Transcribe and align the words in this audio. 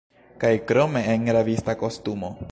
Kaj 0.43 0.49
krome, 0.71 1.03
en 1.15 1.29
rabista 1.37 1.77
kostumo! 1.83 2.33